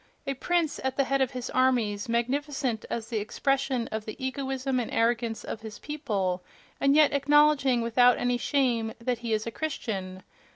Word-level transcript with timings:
A 0.25 0.33
prince 0.33 0.79
at 0.83 0.97
the 0.97 1.03
head 1.03 1.21
of 1.21 1.29
his 1.29 1.51
armies, 1.51 2.09
magnificent 2.09 2.85
as 2.89 3.09
the 3.09 3.19
expression 3.19 3.87
of 3.91 4.05
the 4.05 4.15
egoism 4.17 4.79
and 4.79 4.89
arrogance 4.89 5.43
of 5.43 5.61
his 5.61 5.77
people—and 5.77 6.95
yet 6.95 7.13
acknowledging, 7.13 7.81
without 7.81 8.17
any 8.17 8.39
shame, 8.39 8.93
that 8.99 9.19
he 9.19 9.31
is 9.31 9.45
a 9.45 9.51
Christian!... 9.51 10.23